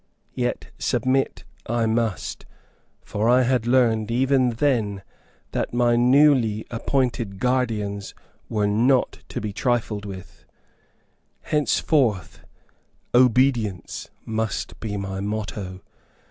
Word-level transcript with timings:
Yet, 0.33 0.71
submit 0.79 1.43
I 1.67 1.85
must, 1.85 2.47
for 3.03 3.29
I 3.29 3.43
had 3.43 3.67
learned, 3.67 4.09
even 4.09 4.49
then, 4.49 5.03
that 5.51 5.75
my 5.75 5.95
newly 5.95 6.65
appointed 6.71 7.37
guardians 7.39 8.15
were 8.49 8.65
not 8.65 9.19
to 9.29 9.39
be 9.39 9.53
trifled 9.53 10.05
with. 10.05 10.43
Henceforth, 11.41 12.39
OBEDIENCE 13.13 14.09
must 14.25 14.79
be 14.79 14.97
my 14.97 15.19
motto. 15.19 15.81